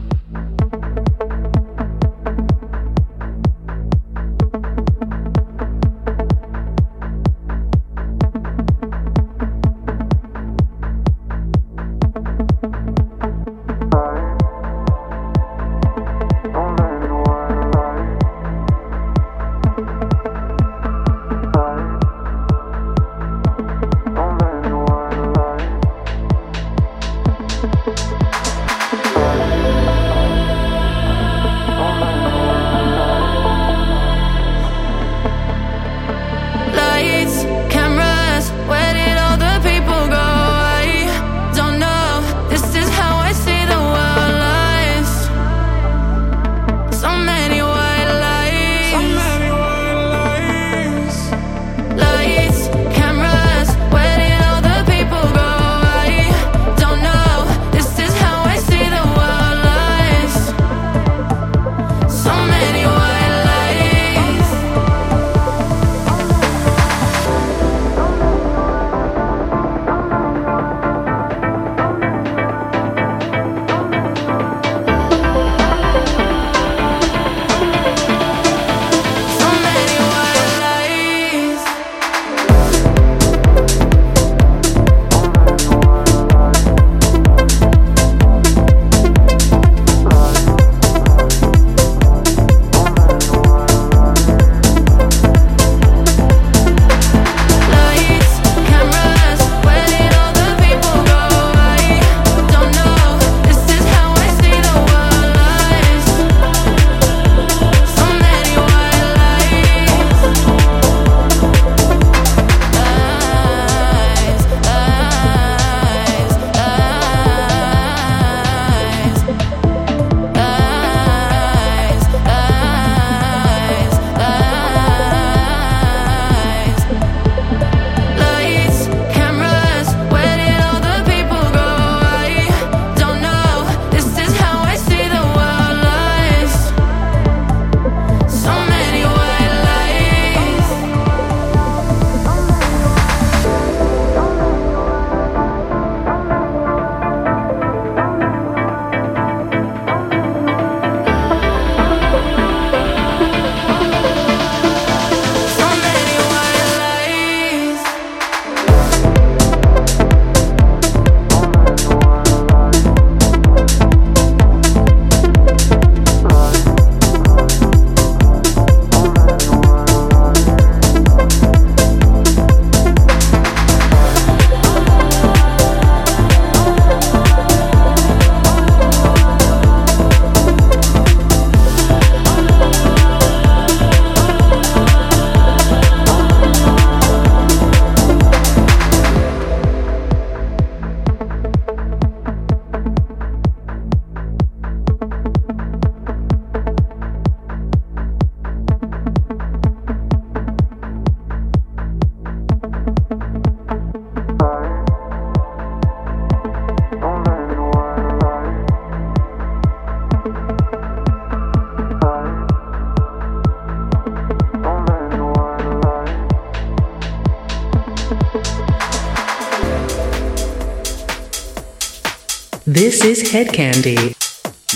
This 223.01 223.23
is 223.23 223.31
Hed 223.31 223.47
Kandi. 223.47 224.15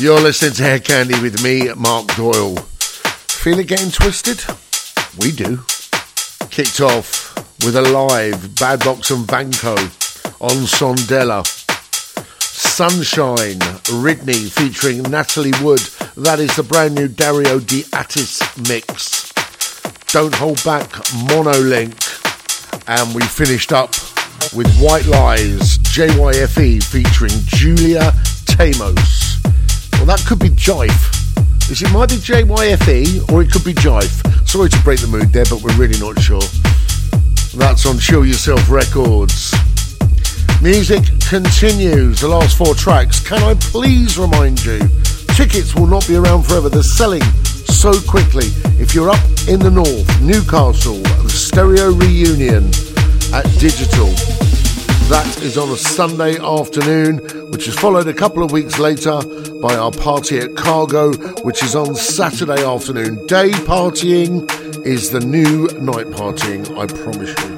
You're 0.02 0.20
listening 0.20 0.54
to 0.54 0.64
Hed 0.64 0.84
Kandi 0.84 1.22
with 1.22 1.44
me, 1.44 1.72
Mark 1.76 2.08
Doyle. 2.16 2.56
Feel 2.58 3.60
it 3.60 3.68
getting 3.68 3.92
twisted? 3.92 4.44
We 5.20 5.32
do. 5.32 5.60
Kicked 6.50 6.82
off 6.82 7.36
with 7.64 7.76
a 7.76 7.84
live 7.84 8.56
Bad 8.56 8.80
Box 8.80 9.12
and 9.12 9.28
Banco 9.28 9.74
on 10.42 10.66
Sondela. 10.66 11.46
Sunshine, 12.42 13.60
Ridney 13.94 14.50
featuring 14.52 15.04
Natalie 15.04 15.54
Wood. 15.62 15.82
That 16.18 16.40
is 16.40 16.56
the 16.56 16.64
brand 16.64 16.96
new 16.96 17.08
Dario 17.08 17.60
Di 17.60 17.84
Attis 17.94 18.42
mix. 18.68 19.32
Don't 20.12 20.34
Hold 20.34 20.64
Back, 20.64 20.90
Monolink. 21.30 21.94
And 22.88 23.14
we 23.14 23.22
finished 23.22 23.72
up 23.72 23.94
with 24.54 24.68
White 24.80 25.06
Lies, 25.06 25.78
JYFE 25.80 26.84
featuring 26.84 27.32
Julia 27.46 28.12
Tamos. 28.46 29.42
Well, 29.94 30.06
that 30.06 30.24
could 30.28 30.40
be 30.40 30.50
Jive. 30.50 30.92
Is 31.72 31.82
it 31.82 31.92
might 31.92 32.10
be 32.10 32.16
JYFE 32.16 33.32
or 33.32 33.42
it 33.42 33.52
could 33.52 33.64
be 33.64 33.74
Jive. 33.74 34.48
Sorry 34.48 34.70
to 34.70 34.80
break 34.84 35.00
the 35.00 35.08
mood 35.08 35.32
there, 35.32 35.46
but 35.50 35.62
we're 35.62 35.76
really 35.78 36.00
not 36.00 36.20
sure. 36.22 36.42
That's 37.56 37.86
on 37.86 37.98
Show 37.98 38.24
Yourself 38.24 38.70
Records. 38.70 39.54
Music 40.62 41.04
continues. 41.28 42.22
The 42.22 42.28
last 42.28 42.58
four 42.58 42.76
tracks. 42.76 43.26
Can 43.26 43.42
I 43.42 43.54
please 43.56 44.18
remind 44.18 44.64
you? 44.66 44.80
Tickets 45.36 45.76
will 45.76 45.88
not 45.88 46.08
be 46.08 46.16
around 46.16 46.44
forever. 46.44 46.70
They're 46.70 46.84
selling 46.84 47.24
so 47.24 47.94
quickly. 48.02 48.48
If 48.80 48.94
you're 48.94 49.10
up 49.10 49.24
in 49.48 49.60
the 49.60 49.72
north, 49.72 50.22
Newcastle, 50.22 51.02
the 51.24 51.30
Stereo 51.30 51.92
Reunion 51.94 52.72
at 53.34 53.44
Digital. 53.60 54.08
That 55.10 55.40
is 55.42 55.58
on 55.58 55.70
a 55.70 55.78
Sunday 55.78 56.38
afternoon, 56.40 57.20
which 57.52 57.68
is 57.68 57.76
followed 57.76 58.08
a 58.08 58.14
couple 58.14 58.44
of 58.44 58.52
weeks 58.52 58.80
later 58.80 59.20
by 59.62 59.76
our 59.76 59.92
party 59.92 60.40
at 60.40 60.56
Cargo, 60.56 61.14
which 61.44 61.64
is 61.64 61.76
on 61.76 61.96
Saturday 61.96 62.64
afternoon. 62.66 63.26
Day 63.28 63.52
partying 63.52 64.50
is 64.86 65.12
the 65.12 65.20
new 65.20 65.68
night 65.80 66.08
partying, 66.08 66.66
I 66.78 66.88
promise 66.88 67.36
you. 67.44 67.55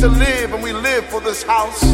To 0.00 0.08
live 0.08 0.54
and 0.54 0.62
we 0.62 0.72
live 0.72 1.04
for 1.12 1.20
this 1.20 1.42
house. 1.42 1.84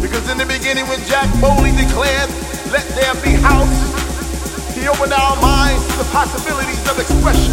Because 0.00 0.24
in 0.32 0.38
the 0.40 0.48
beginning 0.48 0.88
when 0.88 0.96
Jack 1.04 1.28
Foley 1.36 1.68
declared, 1.76 2.32
let 2.72 2.88
there 2.96 3.12
be 3.20 3.36
house, 3.36 3.76
he 4.72 4.88
opened 4.88 5.12
our 5.12 5.36
minds 5.44 5.84
to 5.92 6.00
the 6.00 6.08
possibilities 6.08 6.80
of 6.88 6.96
expression. 6.96 7.52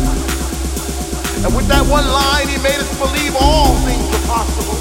And 1.43 1.51
with 1.51 1.67
that 1.67 1.83
one 1.91 2.07
line, 2.07 2.47
he 2.47 2.55
made 2.63 2.79
us 2.79 2.87
believe 2.95 3.35
all 3.35 3.75
things 3.83 4.07
are 4.07 4.23
possible. 4.31 4.79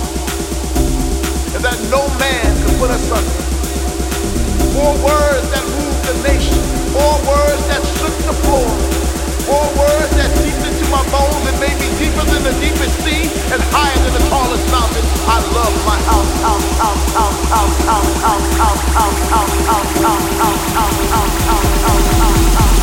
And 1.59 1.62
that 1.66 1.82
no 1.90 2.06
man 2.14 2.47
could 2.62 2.78
put 2.78 2.94
us 2.94 3.10
under. 3.10 3.43
Four 4.70 4.94
words 5.02 5.51
that 5.51 5.66
moved 5.66 6.02
the 6.06 6.14
nation. 6.22 6.55
Four 6.94 7.18
words 7.26 7.62
that 7.66 7.82
shook 7.98 8.14
the 8.22 8.39
floor. 8.47 8.70
Four 9.51 9.66
words 9.74 10.14
that 10.14 10.30
my 10.90 11.05
bones 11.12 11.44
and 11.47 11.59
made 11.60 11.77
me 11.81 11.89
deeper 11.98 12.24
than 12.24 12.43
the 12.43 12.55
deepest 12.60 12.97
sea 13.05 13.28
and 13.52 13.60
higher 13.73 13.98
than 14.05 14.12
the 14.16 14.24
tallest 14.28 14.65
mountain. 14.73 15.05
I 15.28 15.39
love 15.52 15.74
my 15.85 15.98
house, 16.09 16.32
house, 16.40 16.69
house, 16.81 17.05
house, 17.12 17.40
house, 17.52 17.78
house, 17.85 18.16
house, 18.24 18.48
house, 18.56 18.82
house, 18.89 19.24
house, 19.28 19.56
house, 19.69 19.93
house, 19.98 20.24
house, 20.39 20.65
house, 20.73 20.98
house, 21.12 21.36
house, 21.44 21.69
house, 21.85 22.55
house, 22.56 22.78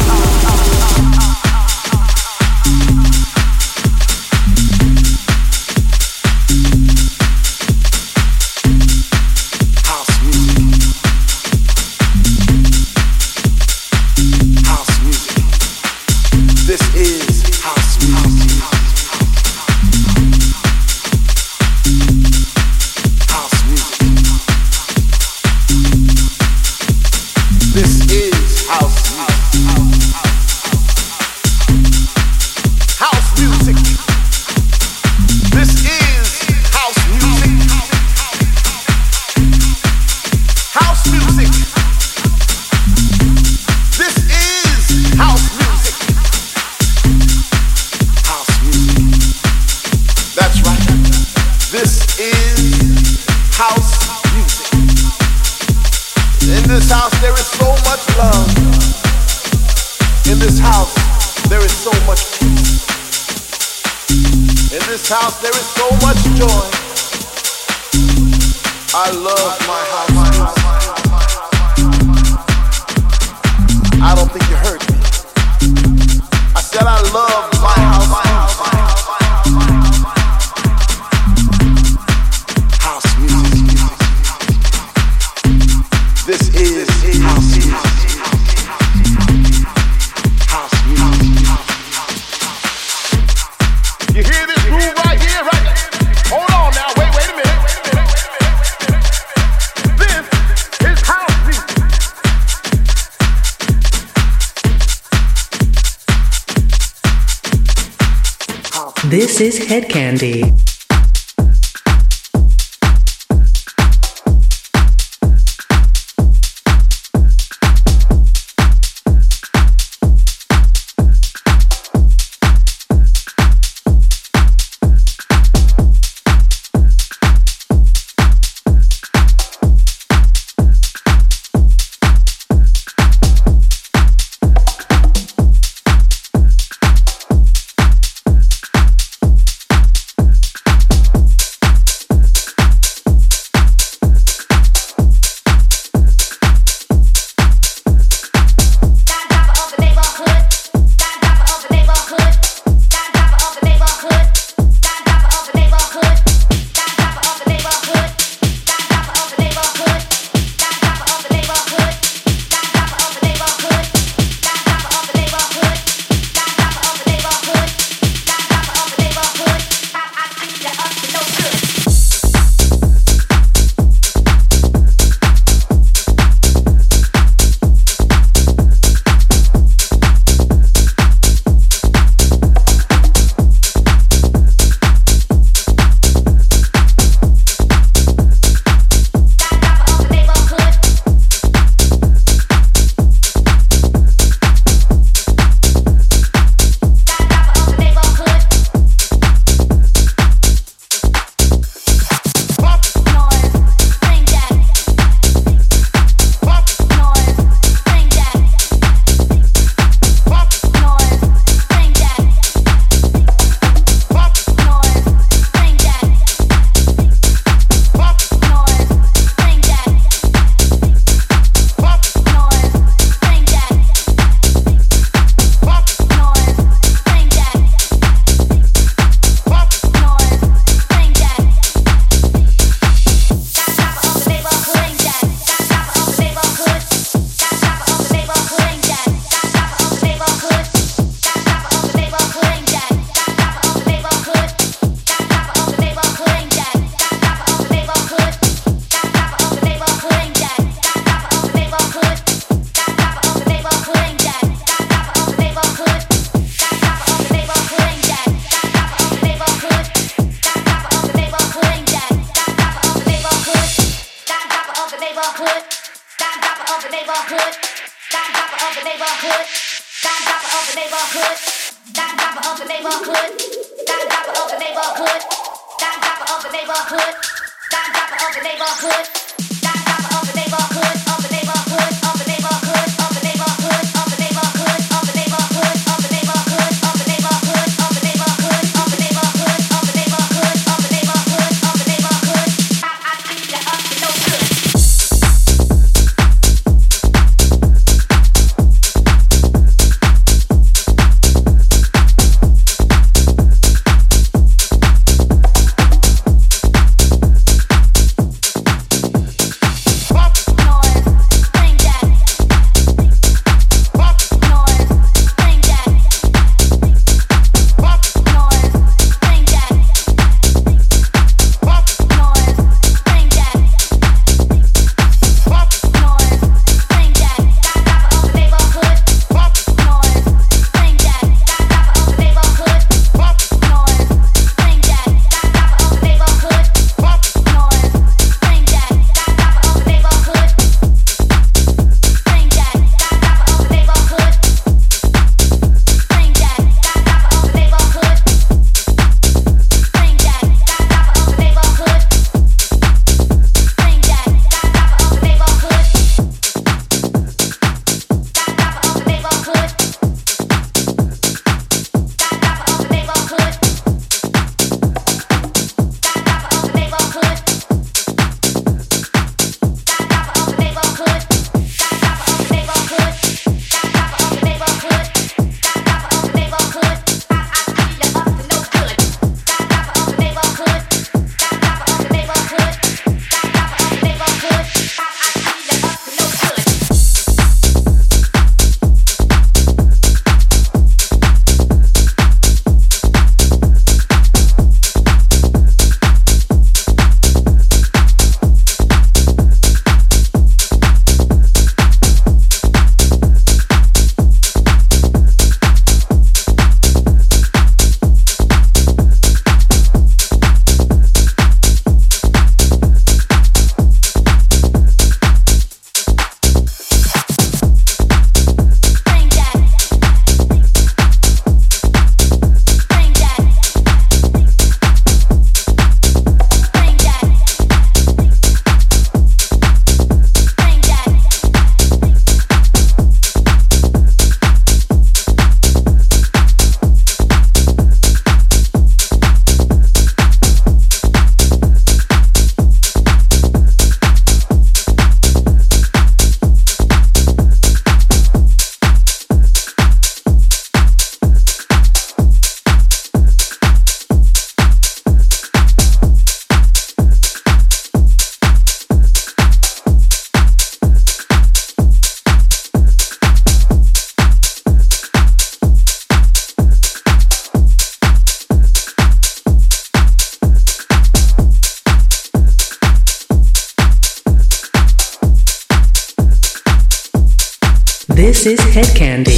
This 478.45 478.63
is 478.63 478.75
Hed 478.75 478.85
Kandi. 478.93 479.34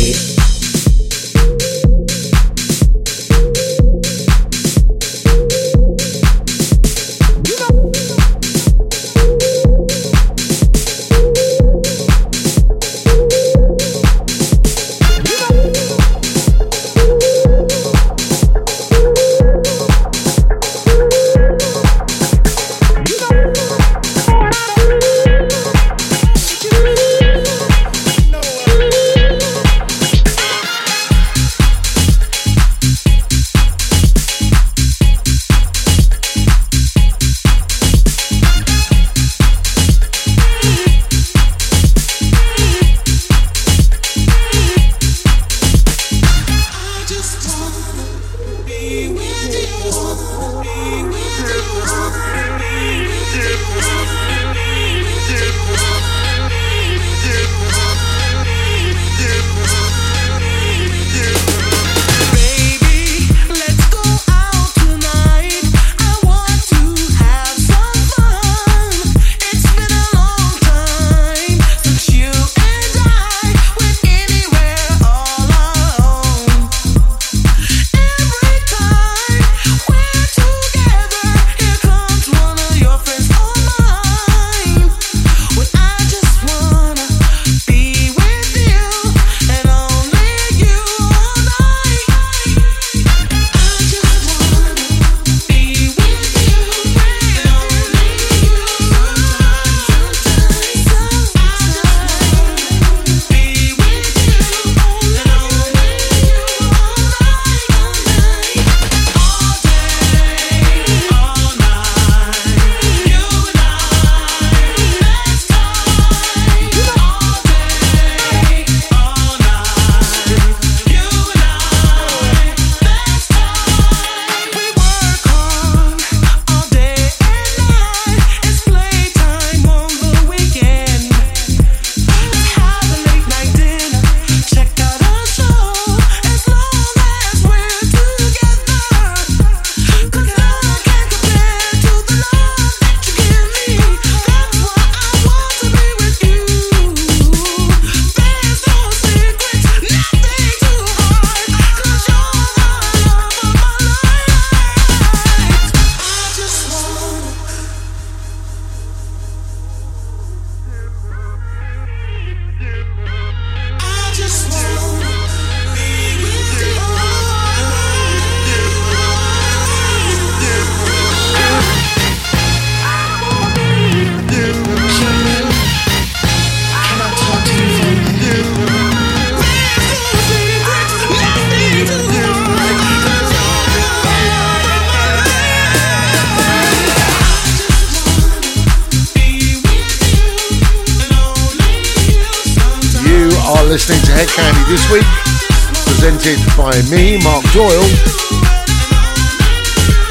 By 196.67 196.75
me, 196.91 197.15
Mark 197.23 197.47
Doyle, 197.55 197.87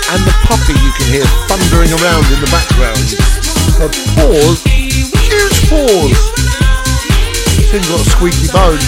and 0.08 0.20
the 0.24 0.32
puppy 0.48 0.72
you 0.72 0.88
can 0.96 1.04
hear 1.12 1.28
thundering 1.52 1.92
around 2.00 2.24
in 2.32 2.40
the 2.40 2.48
background. 2.48 3.12
Her 3.76 3.92
paws, 4.16 4.64
huge 4.64 5.60
paws. 5.68 6.16
Thing's 7.68 7.84
got 7.92 8.00
a 8.00 8.08
squeaky 8.08 8.48
bone. 8.56 8.80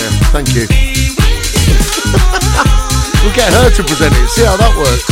Yeah, 0.00 0.32
thank 0.32 0.48
you. 0.56 0.64
we'll 3.20 3.36
get 3.36 3.52
her 3.52 3.68
to 3.68 3.84
present 3.84 4.16
it, 4.16 4.28
see 4.32 4.48
how 4.48 4.56
that 4.56 4.72
works. 4.80 5.04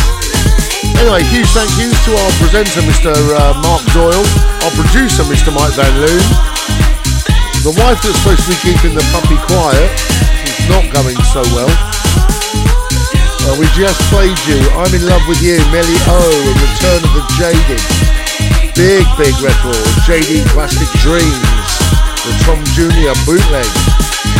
Anyway, 0.96 1.20
huge 1.28 1.52
thank 1.52 1.68
yous 1.76 1.92
to 2.08 2.16
our 2.16 2.32
presenter, 2.40 2.80
Mr. 2.88 3.12
Uh, 3.12 3.52
Mark 3.60 3.84
Doyle, 3.92 4.24
our 4.64 4.72
producer, 4.72 5.28
Mr. 5.28 5.52
Mike 5.52 5.76
Van 5.76 5.92
Loon, 6.00 6.24
the 7.68 7.84
wife 7.84 8.00
that's 8.00 8.16
supposed 8.24 8.48
to 8.48 8.56
be 8.56 8.56
keeping 8.64 8.96
the 8.96 9.04
puppy 9.12 9.36
quiet, 9.44 9.92
she's 10.40 10.72
not 10.72 10.80
going 10.88 11.12
so 11.28 11.44
well. 11.52 11.68
Uh, 13.44 13.52
we 13.60 13.68
just 13.76 14.00
played 14.08 14.40
you, 14.48 14.56
I'm 14.72 14.88
in 14.96 15.04
love 15.04 15.20
with 15.28 15.44
you, 15.44 15.60
Melly 15.68 16.00
O, 16.08 16.16
and 16.32 16.56
Return 16.64 17.00
of 17.04 17.12
the 17.12 17.24
Jaded. 17.36 17.82
Big, 18.72 19.04
big 19.20 19.36
record, 19.44 19.76
Jaydee 20.08 20.48
Plastic 20.56 20.88
Dreams, 21.04 21.68
the 22.24 22.32
Tom 22.48 22.56
Jr. 22.72 23.12
bootleg, 23.28 23.68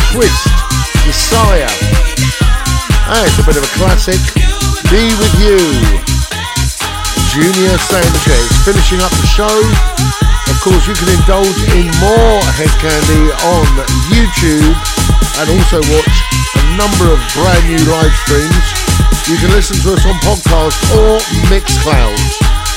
Twist, 0.09 0.49
Messiah. 1.05 1.69
Ah, 3.13 3.21
it's 3.29 3.37
a 3.37 3.45
bit 3.45 3.61
of 3.61 3.63
a 3.67 3.71
classic. 3.77 4.17
Be 4.89 5.05
with 5.21 5.35
you. 5.37 5.61
Junior 7.29 7.77
Sanchez 7.77 8.49
finishing 8.65 9.05
up 9.05 9.13
the 9.21 9.29
show. 9.29 10.28
Of 10.59 10.65
course, 10.75 10.87
you 10.87 10.93
can 10.93 11.07
indulge 11.15 11.55
in 11.71 11.87
more 12.03 12.43
Hed 12.59 12.67
Kandi 12.83 13.31
on 13.47 13.63
YouTube 14.11 14.75
and 15.39 15.47
also 15.55 15.79
watch 15.87 16.15
a 16.59 16.63
number 16.75 17.07
of 17.07 17.19
brand 17.31 17.63
new 17.63 17.79
live 17.87 18.11
streams. 18.27 18.67
You 19.31 19.39
can 19.39 19.55
listen 19.55 19.79
to 19.87 19.95
us 19.95 20.03
on 20.03 20.19
podcast 20.19 20.75
or 20.99 21.23
Mixcloud. 21.47 22.11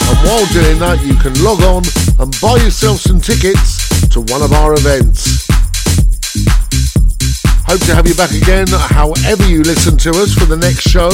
And 0.06 0.16
while 0.22 0.46
doing 0.54 0.78
that, 0.78 1.02
you 1.02 1.18
can 1.18 1.34
log 1.42 1.60
on 1.66 1.82
and 2.22 2.30
buy 2.40 2.62
yourself 2.62 3.00
some 3.00 3.20
tickets 3.20 3.82
to 4.14 4.20
one 4.30 4.42
of 4.42 4.52
our 4.52 4.74
events. 4.74 5.42
Hope 7.66 7.82
to 7.90 7.96
have 7.96 8.06
you 8.06 8.14
back 8.14 8.30
again, 8.30 8.68
however 8.70 9.44
you 9.50 9.64
listen 9.64 9.96
to 10.06 10.10
us 10.22 10.32
for 10.34 10.44
the 10.44 10.56
next 10.56 10.86
show 10.86 11.10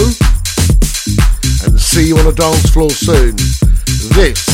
and 1.65 1.81
see 1.81 2.09
you 2.09 2.19
on 2.19 2.27
a 2.27 2.33
dance 2.33 2.69
floor 2.69 2.91
soon. 2.91 3.37
This 4.13 4.45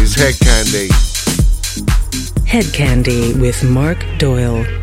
is 0.00 0.14
Hed 0.16 0.32
Kandi. 0.40 1.11
Hed 2.52 2.64
Kandi 2.64 3.32
with 3.40 3.64
Mark 3.64 4.04
Doyle. 4.18 4.81